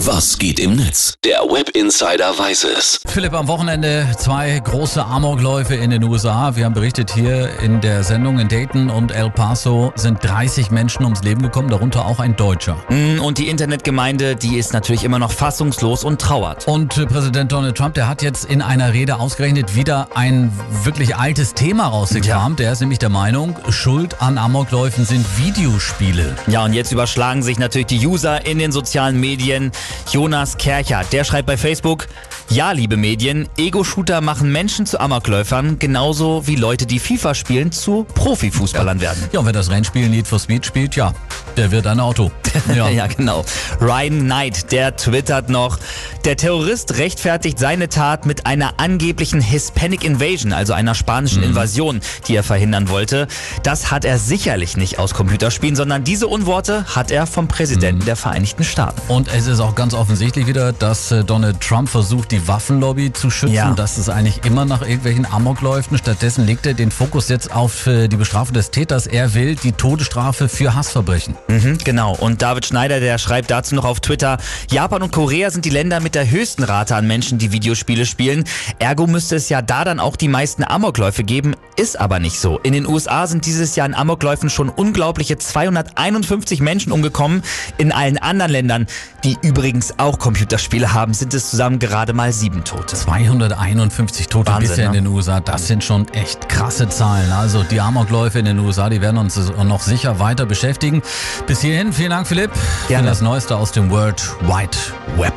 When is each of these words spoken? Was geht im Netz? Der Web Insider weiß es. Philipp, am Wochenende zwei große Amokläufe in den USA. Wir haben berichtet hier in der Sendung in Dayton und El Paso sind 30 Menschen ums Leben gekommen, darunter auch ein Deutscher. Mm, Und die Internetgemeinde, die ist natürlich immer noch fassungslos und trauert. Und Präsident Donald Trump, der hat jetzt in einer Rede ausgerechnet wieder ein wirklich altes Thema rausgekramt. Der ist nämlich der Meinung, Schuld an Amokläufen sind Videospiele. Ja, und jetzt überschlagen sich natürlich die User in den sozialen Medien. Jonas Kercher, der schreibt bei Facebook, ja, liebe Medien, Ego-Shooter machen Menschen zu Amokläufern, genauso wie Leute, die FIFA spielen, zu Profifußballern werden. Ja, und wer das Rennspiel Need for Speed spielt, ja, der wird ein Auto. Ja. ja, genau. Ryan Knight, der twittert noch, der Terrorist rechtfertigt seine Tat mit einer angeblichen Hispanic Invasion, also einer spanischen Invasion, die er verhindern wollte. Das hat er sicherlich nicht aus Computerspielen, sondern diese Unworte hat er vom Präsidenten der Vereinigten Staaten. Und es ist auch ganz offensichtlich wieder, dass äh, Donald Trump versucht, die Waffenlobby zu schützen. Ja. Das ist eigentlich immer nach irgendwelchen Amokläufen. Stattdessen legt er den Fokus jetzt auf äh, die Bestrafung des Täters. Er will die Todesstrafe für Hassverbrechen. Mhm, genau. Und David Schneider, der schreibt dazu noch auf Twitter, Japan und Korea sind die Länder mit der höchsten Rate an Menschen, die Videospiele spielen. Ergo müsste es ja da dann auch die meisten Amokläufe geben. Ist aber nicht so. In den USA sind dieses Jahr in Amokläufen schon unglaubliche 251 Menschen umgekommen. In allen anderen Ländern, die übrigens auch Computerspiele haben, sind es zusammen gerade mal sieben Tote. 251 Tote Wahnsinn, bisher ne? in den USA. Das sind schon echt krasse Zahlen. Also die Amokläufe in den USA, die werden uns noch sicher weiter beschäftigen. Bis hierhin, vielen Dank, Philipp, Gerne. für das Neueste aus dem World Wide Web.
Was 0.00 0.38
geht 0.38 0.60
im 0.60 0.76
Netz? 0.76 1.14
Der 1.24 1.38
Web 1.40 1.70
Insider 1.70 2.38
weiß 2.38 2.64
es. 2.64 3.00
Philipp, 3.06 3.32
am 3.32 3.48
Wochenende 3.48 4.06
zwei 4.18 4.60
große 4.62 5.02
Amokläufe 5.02 5.74
in 5.74 5.88
den 5.88 6.04
USA. 6.04 6.54
Wir 6.54 6.66
haben 6.66 6.74
berichtet 6.74 7.10
hier 7.14 7.48
in 7.60 7.80
der 7.80 8.04
Sendung 8.04 8.38
in 8.38 8.46
Dayton 8.46 8.90
und 8.90 9.10
El 9.10 9.30
Paso 9.30 9.92
sind 9.96 10.22
30 10.22 10.70
Menschen 10.70 11.02
ums 11.04 11.22
Leben 11.22 11.40
gekommen, 11.40 11.70
darunter 11.70 12.04
auch 12.04 12.20
ein 12.20 12.36
Deutscher. 12.36 12.76
Mm, 12.90 13.20
Und 13.20 13.38
die 13.38 13.48
Internetgemeinde, 13.48 14.36
die 14.36 14.56
ist 14.58 14.74
natürlich 14.74 15.02
immer 15.02 15.18
noch 15.18 15.32
fassungslos 15.32 16.04
und 16.04 16.20
trauert. 16.20 16.68
Und 16.68 16.94
Präsident 17.08 17.50
Donald 17.50 17.76
Trump, 17.78 17.94
der 17.94 18.06
hat 18.06 18.20
jetzt 18.22 18.44
in 18.44 18.60
einer 18.60 18.92
Rede 18.92 19.18
ausgerechnet 19.18 19.76
wieder 19.76 20.08
ein 20.14 20.52
wirklich 20.84 21.16
altes 21.16 21.54
Thema 21.54 21.86
rausgekramt. 21.88 22.58
Der 22.58 22.72
ist 22.72 22.80
nämlich 22.80 22.98
der 22.98 23.08
Meinung, 23.08 23.56
Schuld 23.70 24.20
an 24.20 24.36
Amokläufen 24.36 25.06
sind 25.06 25.24
Videospiele. 25.38 26.36
Ja, 26.48 26.64
und 26.64 26.74
jetzt 26.74 26.92
überschlagen 26.92 27.42
sich 27.42 27.58
natürlich 27.58 27.86
die 27.86 28.06
User 28.06 28.44
in 28.44 28.58
den 28.58 28.72
sozialen 28.72 29.18
Medien. 29.18 29.72
Jonas 30.10 30.56
Kercher, 30.58 31.02
der 31.12 31.24
schreibt 31.24 31.46
bei 31.46 31.56
Facebook, 31.56 32.06
ja, 32.48 32.70
liebe 32.70 32.96
Medien, 32.96 33.48
Ego-Shooter 33.56 34.20
machen 34.20 34.52
Menschen 34.52 34.86
zu 34.86 35.00
Amokläufern, 35.00 35.78
genauso 35.78 36.46
wie 36.46 36.54
Leute, 36.54 36.86
die 36.86 37.00
FIFA 37.00 37.34
spielen, 37.34 37.72
zu 37.72 38.06
Profifußballern 38.14 39.00
werden. 39.00 39.24
Ja, 39.32 39.40
und 39.40 39.46
wer 39.46 39.52
das 39.52 39.68
Rennspiel 39.68 40.08
Need 40.08 40.28
for 40.28 40.38
Speed 40.38 40.64
spielt, 40.64 40.94
ja, 40.94 41.12
der 41.56 41.70
wird 41.70 41.86
ein 41.86 42.00
Auto. 42.00 42.30
Ja. 42.74 42.88
ja, 42.88 43.06
genau. 43.06 43.44
Ryan 43.80 44.20
Knight, 44.20 44.72
der 44.72 44.96
twittert 44.96 45.50
noch, 45.50 45.78
der 46.24 46.36
Terrorist 46.36 46.96
rechtfertigt 46.98 47.58
seine 47.58 47.88
Tat 47.88 48.26
mit 48.26 48.44
einer 48.46 48.80
angeblichen 48.80 49.40
Hispanic 49.40 50.02
Invasion, 50.02 50.52
also 50.52 50.72
einer 50.72 50.94
spanischen 50.94 51.42
Invasion, 51.42 52.00
die 52.26 52.34
er 52.34 52.42
verhindern 52.42 52.88
wollte. 52.88 53.28
Das 53.62 53.90
hat 53.90 54.04
er 54.04 54.18
sicherlich 54.18 54.76
nicht 54.76 54.98
aus 54.98 55.14
Computerspielen, 55.14 55.76
sondern 55.76 56.02
diese 56.02 56.26
Unworte 56.26 56.84
hat 56.96 57.10
er 57.10 57.26
vom 57.26 57.46
Präsidenten 57.46 58.04
der 58.04 58.16
Vereinigten 58.16 58.64
Staaten. 58.64 59.00
Und 59.06 59.28
es 59.28 59.46
ist 59.46 59.60
auch 59.60 59.75
ganz 59.76 59.94
offensichtlich 59.94 60.46
wieder, 60.46 60.72
dass 60.72 61.12
äh, 61.12 61.22
Donald 61.22 61.60
Trump 61.60 61.88
versucht, 61.88 62.32
die 62.32 62.48
Waffenlobby 62.48 63.12
zu 63.12 63.30
schützen. 63.30 63.54
Ja. 63.54 63.74
Das 63.74 63.98
ist 63.98 64.08
eigentlich 64.08 64.44
immer 64.44 64.64
nach 64.64 64.80
irgendwelchen 64.80 65.26
Amokläufen. 65.30 65.98
Stattdessen 65.98 66.46
legt 66.46 66.66
er 66.66 66.74
den 66.74 66.90
Fokus 66.90 67.28
jetzt 67.28 67.54
auf 67.54 67.86
äh, 67.86 68.08
die 68.08 68.16
Bestrafung 68.16 68.54
des 68.54 68.70
Täters. 68.70 69.06
Er 69.06 69.34
will 69.34 69.54
die 69.54 69.72
Todesstrafe 69.72 70.48
für 70.48 70.74
Hassverbrechen. 70.74 71.36
Mhm, 71.48 71.78
genau. 71.84 72.16
Und 72.16 72.40
David 72.42 72.66
Schneider, 72.66 73.00
der 73.00 73.18
schreibt 73.18 73.50
dazu 73.50 73.74
noch 73.74 73.84
auf 73.84 74.00
Twitter, 74.00 74.38
Japan 74.70 75.02
und 75.02 75.12
Korea 75.12 75.50
sind 75.50 75.64
die 75.66 75.70
Länder 75.70 76.00
mit 76.00 76.14
der 76.14 76.30
höchsten 76.30 76.64
Rate 76.64 76.96
an 76.96 77.06
Menschen, 77.06 77.36
die 77.36 77.52
Videospiele 77.52 78.06
spielen. 78.06 78.44
Ergo 78.78 79.06
müsste 79.06 79.36
es 79.36 79.50
ja 79.50 79.60
da 79.60 79.84
dann 79.84 80.00
auch 80.00 80.16
die 80.16 80.28
meisten 80.28 80.64
Amokläufe 80.64 81.22
geben. 81.22 81.54
Ist 81.76 82.00
aber 82.00 82.18
nicht 82.18 82.40
so. 82.40 82.58
In 82.60 82.72
den 82.72 82.86
USA 82.86 83.26
sind 83.26 83.44
dieses 83.44 83.76
Jahr 83.76 83.86
in 83.86 83.94
Amokläufen 83.94 84.48
schon 84.48 84.70
unglaubliche 84.70 85.36
251 85.36 86.60
Menschen 86.60 86.90
umgekommen. 86.92 87.42
In 87.76 87.92
allen 87.92 88.16
anderen 88.16 88.50
Ländern, 88.50 88.86
die 89.24 89.36
übrigens 89.66 89.98
auch 89.98 90.20
Computerspiele 90.20 90.92
haben, 90.92 91.12
sind 91.12 91.34
es 91.34 91.50
zusammen 91.50 91.80
gerade 91.80 92.12
mal 92.12 92.32
sieben 92.32 92.62
Tote. 92.62 92.94
251 92.94 94.28
Tote 94.28 94.52
Wahnsinn, 94.52 94.68
bisher 94.68 94.90
ne? 94.92 94.98
in 94.98 95.04
den 95.04 95.12
USA. 95.12 95.40
Das 95.40 95.66
sind 95.66 95.82
schon 95.82 96.06
echt 96.10 96.48
krasse 96.48 96.88
Zahlen. 96.88 97.32
Also 97.32 97.64
die 97.64 97.80
Amokläufe 97.80 98.38
in 98.38 98.44
den 98.44 98.60
USA, 98.60 98.88
die 98.88 99.00
werden 99.00 99.18
uns 99.18 99.36
noch 99.36 99.82
sicher 99.82 100.20
weiter 100.20 100.46
beschäftigen. 100.46 101.02
Bis 101.48 101.62
hierhin, 101.62 101.92
vielen 101.92 102.10
Dank, 102.10 102.28
Philipp, 102.28 102.52
Gerne. 102.86 103.02
für 103.02 103.08
das 103.10 103.22
Neueste 103.22 103.56
aus 103.56 103.72
dem 103.72 103.90
World 103.90 104.22
Wide 104.42 104.78
Web. 105.16 105.34